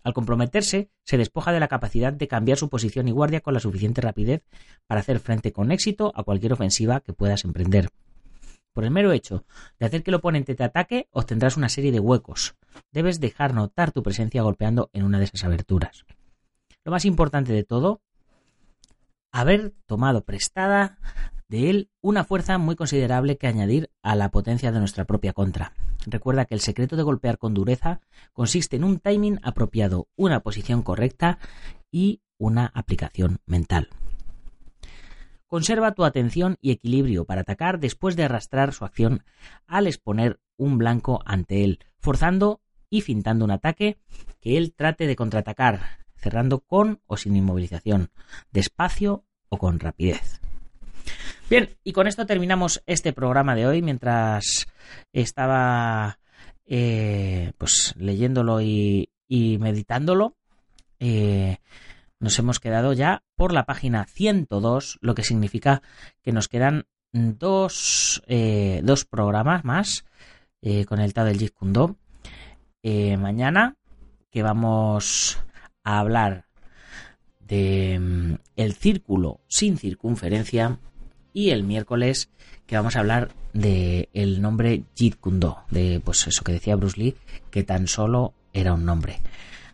Al 0.05 0.15
comprometerse, 0.15 0.89
se 1.03 1.19
despoja 1.19 1.51
de 1.51 1.59
la 1.59 1.67
capacidad 1.67 2.13
de 2.13 2.29
cambiar 2.29 2.59
su 2.59 2.69
posición 2.69 3.09
y 3.09 3.11
guardia 3.11 3.41
con 3.41 3.55
la 3.55 3.61
suficiente 3.61 4.01
rapidez 4.01 4.45
para 4.87 5.01
hacer 5.01 5.19
frente 5.19 5.53
con 5.53 5.73
éxito 5.73 6.13
a 6.15 6.23
cualquier 6.23 6.53
ofensiva 6.53 7.01
que 7.01 7.13
puedas 7.13 7.45
emprender. 7.45 7.89
Por 8.73 8.85
el 8.85 8.93
mero 8.93 9.11
hecho 9.11 9.45
de 9.81 9.87
hacer 9.87 10.05
que 10.05 10.13
el 10.13 10.17
oponente 10.17 10.55
te 10.55 10.63
ataque, 10.63 11.09
obtendrás 11.11 11.57
una 11.57 11.69
serie 11.69 11.91
de 11.91 12.01
huecos. 12.01 12.55
Debes 12.93 13.19
dejar 13.19 13.53
notar 13.53 13.91
tu 13.91 14.03
presencia 14.05 14.43
golpeando 14.43 14.91
en 14.93 15.03
una 15.03 15.19
de 15.19 15.25
esas 15.25 15.43
aberturas. 15.43 16.05
Lo 16.85 16.93
más 16.93 17.05
importante 17.05 17.53
de 17.53 17.65
todo 17.65 18.03
haber 19.35 19.75
tomado 19.87 20.25
prestada 20.25 20.97
de 21.49 21.69
él 21.69 21.91
una 22.01 22.23
fuerza 22.23 22.57
muy 22.57 22.77
considerable 22.77 23.37
que 23.37 23.49
añadir 23.49 23.91
a 24.01 24.15
la 24.15 24.31
potencia 24.31 24.71
de 24.71 24.79
nuestra 24.79 25.07
propia 25.07 25.33
contra. 25.33 25.73
Recuerda 26.07 26.45
que 26.45 26.55
el 26.55 26.61
secreto 26.61 26.95
de 26.95 27.03
golpear 27.03 27.37
con 27.39 27.53
dureza 27.53 28.01
consiste 28.33 28.77
en 28.77 28.85
un 28.85 29.01
timing 29.01 29.41
apropiado, 29.43 30.07
una 30.15 30.41
posición 30.41 30.83
correcta 30.83 31.41
y 31.91 32.23
una 32.39 32.71
aplicación 32.75 33.41
mental. 33.45 33.89
Conserva 35.49 35.95
tu 35.95 36.05
atención 36.05 36.57
y 36.61 36.71
equilibrio 36.71 37.25
para 37.25 37.41
atacar 37.41 37.81
después 37.81 38.15
de 38.15 38.25
arrastrar 38.25 38.73
su 38.73 38.85
acción 38.85 39.25
al 39.67 39.89
exponer 39.89 40.39
un 40.57 40.79
blanco 40.79 41.23
ante 41.27 41.65
él, 41.65 41.81
forzando 41.99 42.61
y 42.89 43.01
fintando 43.01 43.45
un 43.45 43.51
ataque 43.51 43.99
que 44.41 44.59
él 44.59 44.75
trate 44.75 45.09
de 45.09 45.17
contraatacar, 45.17 46.04
cerrando 46.25 46.61
con 46.61 47.01
o 47.07 47.19
sin 47.19 47.37
inmovilización, 47.37 48.11
despacio 48.51 49.27
o 49.51 49.59
con 49.59 49.79
rapidez. 49.79 50.41
Bien, 51.51 51.69
y 51.85 51.93
con 51.93 52.07
esto 52.07 52.25
terminamos 52.25 52.83
este 52.87 53.13
programa 53.13 53.55
de 53.55 53.67
hoy. 53.67 53.83
Mientras 53.83 54.67
estaba 55.13 56.19
eh, 56.65 57.53
pues 57.59 57.95
leyéndolo 57.99 58.63
y, 58.63 59.11
meditándolo, 59.29 60.35
eh, 60.99 61.59
nos 62.19 62.39
hemos 62.39 62.59
quedado 62.59 62.95
ya 62.95 63.23
por 63.37 63.53
la 63.53 63.67
página 63.67 64.07
102, 64.07 64.99
lo 65.03 65.15
que 65.15 65.25
significa 65.25 65.83
que 66.23 66.33
nos 66.33 66.49
quedan 66.49 66.87
dos, 67.13 68.23
eh, 68.27 68.81
dos 68.83 69.05
programas 69.05 69.65
más 69.65 70.07
con 70.89 70.99
el 70.99 71.13
Tao 71.13 71.27
del 71.27 71.39
Jeet 71.39 71.53
mañana, 73.19 73.77
que 74.31 74.43
vamos 74.43 75.39
a 75.85 75.99
hablar 75.99 76.47
de 77.41 77.99
mm, 78.01 78.35
el 78.57 78.73
círculo 78.75 79.41
sin 79.47 79.77
circunferencia 79.79 80.79
y 81.33 81.51
el 81.51 81.65
miércoles 81.65 82.31
que 82.67 82.77
vamos 82.77 82.97
a 82.97 83.01
hablar 83.01 83.31
de 83.53 84.09
el 84.15 84.41
nombre 84.41 84.85
Jeet 84.97 85.17
Kune 85.21 85.55
de 85.71 86.01
pues 86.03 86.27
eso 86.27 86.43
que 86.43 86.53
decía 86.53 86.77
Bruce 86.77 86.99
Lee, 86.99 87.17
que 87.51 87.63
tan 87.63 87.87
solo 87.87 88.33
era 88.53 88.73
un 88.73 88.85
nombre. 88.85 89.21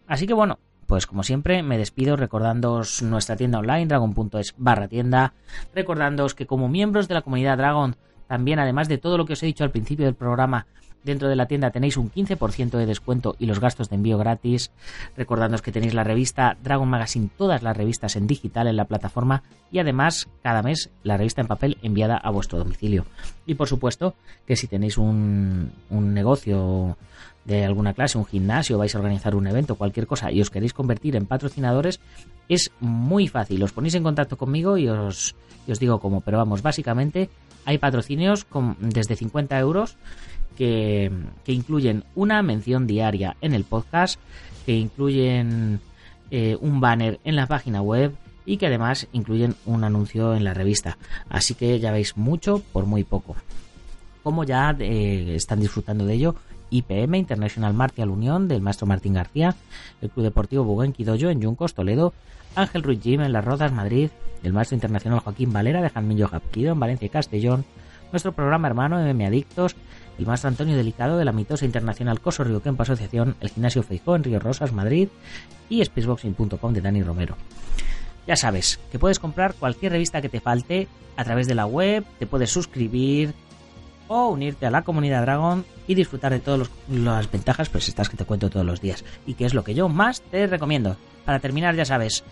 Así 0.07 0.27
que 0.27 0.35
bueno, 0.35 0.59
pues 0.87 1.07
como 1.07 1.23
siempre 1.23 1.63
me 1.63 1.79
despido 1.79 2.17
recordándoos 2.17 3.03
nuestra 3.03 3.37
tienda 3.37 3.61
online 3.61 3.87
dragon.es 3.87 4.55
barra 4.57 4.89
tienda, 4.89 5.35
recordándoos 5.75 6.35
que 6.35 6.47
como 6.47 6.69
miembros 6.69 7.07
de 7.07 7.15
la 7.15 7.23
comunidad 7.23 7.59
Dragon, 7.59 7.95
también 8.27 8.59
además 8.59 8.89
de 8.89 8.99
todo 8.99 9.17
lo 9.17 9.25
que 9.25 9.35
os 9.35 9.43
he 9.43 9.47
dicho 9.47 9.63
al 9.63 9.71
principio 9.71 10.07
del 10.07 10.15
programa, 10.15 10.67
Dentro 11.03 11.29
de 11.29 11.37
la 11.37 11.47
tienda 11.47 11.71
tenéis 11.71 11.97
un 11.97 12.11
15% 12.11 12.71
de 12.73 12.87
descuento 12.87 13.35
y 13.39 13.47
los 13.47 13.61
gastos 13.61 13.89
de 13.89 13.97
envío 13.97 14.19
gratis. 14.19 14.71
Recordándoos 15.17 15.63
que 15.63 15.73
tenéis 15.73 15.95
la 15.95 16.05
revista 16.05 16.57
Dragon 16.63 16.89
Magazine, 16.89 17.31
todas 17.37 17.63
las 17.63 17.77
revistas 17.77 18.17
en 18.17 18.27
digital 18.27 18.67
en 18.69 18.77
la 18.77 18.85
plataforma 18.85 19.43
y 19.73 19.79
además 19.79 20.29
cada 20.43 20.63
mes 20.63 20.91
la 21.03 21.17
revista 21.17 21.41
en 21.41 21.47
papel 21.47 21.79
enviada 21.83 22.17
a 22.17 22.31
vuestro 22.31 22.59
domicilio. 22.59 23.07
Y 23.47 23.55
por 23.55 23.69
supuesto 23.69 24.15
que 24.47 24.57
si 24.57 24.67
tenéis 24.67 24.99
un, 24.99 25.73
un 25.89 26.15
negocio 26.15 26.97
de 27.45 27.65
alguna 27.65 27.95
clase, 27.95 28.19
un 28.19 28.27
gimnasio, 28.27 28.77
vais 28.77 28.95
a 28.95 28.99
organizar 28.99 29.35
un 29.35 29.47
evento, 29.47 29.77
cualquier 29.77 30.07
cosa 30.07 30.31
y 30.31 30.41
os 30.41 30.51
queréis 30.51 30.75
convertir 30.75 31.17
en 31.17 31.27
patrocinadores, 31.27 32.01
es 32.49 32.71
muy 32.81 33.29
fácil. 33.29 33.63
Os 33.63 33.73
ponéis 33.73 33.95
en 33.95 34.03
contacto 34.03 34.37
conmigo 34.37 34.77
y 34.77 34.89
os, 34.89 35.35
os 35.67 35.81
digo 35.81 35.99
cómo. 35.99 36.21
Pero 36.21 36.39
vamos, 36.39 36.63
básicamente 36.63 37.31
hay 37.65 37.79
patrocinios 37.79 38.45
con, 38.45 38.77
desde 38.81 39.17
50 39.17 39.59
euros 39.59 39.97
que, 40.57 41.11
incluyen 41.47 42.05
una 42.15 42.43
mención 42.43 42.87
diaria 42.87 43.37
en 43.41 43.55
el 43.55 43.65
podcast, 43.65 44.21
que 44.67 44.77
incluyen 44.77 45.81
eh, 46.31 46.57
un 46.61 46.81
banner 46.81 47.19
en 47.25 47.37
la 47.37 47.47
página 47.47 47.81
web 47.81 48.15
y 48.45 48.57
que 48.59 48.67
además 48.67 49.07
incluyen 49.13 49.55
un 49.65 49.85
anuncio 49.85 50.35
en 50.35 50.45
la 50.45 50.53
revista. 50.53 50.99
Así 51.29 51.55
que 51.55 51.79
ya 51.81 51.93
veis 51.93 52.17
mucho 52.17 52.63
por 52.73 52.85
muy 52.85 53.05
poco. 53.05 53.37
Como 54.23 54.45
ya 54.45 54.77
eh, 54.79 55.35
están 55.35 55.61
disfrutando 55.61 56.05
de 56.05 56.15
ello, 56.15 56.35
IPM, 56.71 57.17
International 57.17 57.75
Martial 57.75 58.11
Unión, 58.11 58.49
del 58.49 58.63
maestro 58.63 58.87
Martín 58.87 59.15
García, 59.15 59.55
el 60.01 60.11
Club 60.11 60.25
Deportivo 60.25 60.65
Buguen 60.65 60.93
Quidoyo 60.93 61.31
en 61.31 61.41
Yuncos, 61.41 61.75
Toledo, 61.75 62.13
Ángel 62.55 62.83
Ruiz 62.83 63.01
Jim 63.03 63.21
en 63.21 63.33
Las 63.33 63.45
Rodas, 63.45 63.73
Madrid, 63.73 64.11
el 64.43 64.53
maestro 64.53 64.77
internacional 64.77 65.21
Joaquín 65.21 65.53
Valera 65.53 65.83
de 65.83 65.91
Janmillo 65.91 66.29
Japquido 66.29 66.73
en 66.73 66.81
Valencia 66.81 67.07
y 67.07 67.11
Castellón, 67.11 67.65
nuestro 68.13 68.33
programa 68.33 68.69
hermano 68.69 68.99
MM 68.99 69.27
Adictos, 69.27 69.77
el 70.19 70.27
maestro 70.27 70.49
Antonio 70.49 70.77
Delicado 70.77 71.17
de 71.17 71.25
la 71.25 71.33
mitosa 71.33 71.65
internacional 71.65 72.21
Coso 72.21 72.45
Río 72.45 72.61
Asociación, 72.79 73.37
el 73.41 73.51
gimnasio 73.51 73.83
Feijó 73.83 74.17
en 74.17 74.25
Río 74.25 74.39
Rosas, 74.39 74.73
Madrid 74.73 75.09
y 75.69 75.85
spaceboxing.com 75.85 76.73
de 76.73 76.81
Dani 76.81 77.03
Romero. 77.03 77.37
Ya 78.27 78.37
sabes 78.37 78.79
que 78.93 78.99
puedes 78.99 79.19
comprar 79.19 79.55
cualquier 79.55 79.93
revista 79.93 80.21
que 80.21 80.29
te 80.29 80.41
falte 80.41 80.89
a 81.17 81.25
través 81.25 81.47
de 81.47 81.55
la 81.55 81.67
web, 81.67 82.05
te 82.19 82.27
puedes 82.27 82.51
suscribir 82.51 83.35
o 84.13 84.27
unirte 84.27 84.67
a 84.67 84.73
la 84.73 84.83
comunidad 84.83 85.23
Dragon 85.23 85.65
y 85.87 85.95
disfrutar 85.95 86.33
de 86.33 86.41
todas 86.41 86.69
las 86.89 87.31
ventajas, 87.31 87.69
pues 87.69 87.87
estas 87.87 88.09
que 88.09 88.17
te 88.17 88.25
cuento 88.25 88.51
todos 88.51 88.67
los 88.67 88.81
días 88.81 89.05
y 89.25 89.35
que 89.35 89.45
es 89.45 89.55
lo 89.55 89.63
que 89.63 89.73
yo 89.73 89.89
más 89.89 90.21
te 90.21 90.49
recomiendo. 90.49 90.97
Para 91.25 91.39
terminar, 91.39 91.77
ya 91.77 91.85
sabes, 91.85 92.25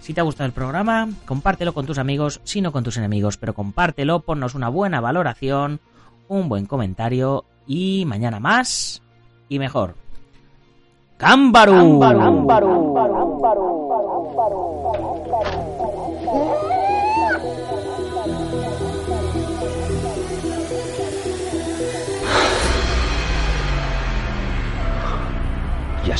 si 0.00 0.14
te 0.14 0.20
ha 0.20 0.24
gustado 0.24 0.46
el 0.46 0.54
programa, 0.54 1.10
compártelo 1.26 1.74
con 1.74 1.84
tus 1.84 1.98
amigos, 1.98 2.40
si 2.44 2.62
no 2.62 2.72
con 2.72 2.84
tus 2.84 2.96
enemigos, 2.96 3.36
pero 3.36 3.52
compártelo, 3.52 4.20
ponnos 4.20 4.54
una 4.54 4.70
buena 4.70 5.02
valoración, 5.02 5.80
un 6.26 6.48
buen 6.48 6.64
comentario 6.64 7.44
y 7.66 8.06
mañana 8.06 8.40
más 8.40 9.02
y 9.50 9.58
mejor. 9.58 9.96
¡Cámbaro! 11.18 12.00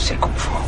Ya 0.00 0.06
sé 0.06 0.16
Kung 0.16 0.34
Fu. 0.34 0.59